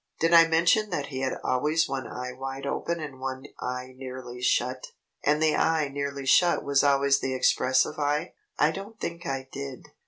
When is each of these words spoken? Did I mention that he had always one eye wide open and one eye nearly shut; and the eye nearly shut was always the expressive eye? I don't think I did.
Did 0.19 0.33
I 0.33 0.47
mention 0.47 0.89
that 0.89 1.09
he 1.09 1.19
had 1.19 1.37
always 1.43 1.87
one 1.87 2.07
eye 2.07 2.31
wide 2.33 2.65
open 2.65 2.99
and 2.99 3.19
one 3.19 3.45
eye 3.59 3.93
nearly 3.95 4.41
shut; 4.41 4.87
and 5.23 5.39
the 5.43 5.55
eye 5.55 5.89
nearly 5.89 6.25
shut 6.25 6.63
was 6.63 6.83
always 6.83 7.19
the 7.19 7.35
expressive 7.35 7.99
eye? 7.99 8.33
I 8.57 8.71
don't 8.71 8.99
think 8.99 9.27
I 9.27 9.47
did. 9.51 9.89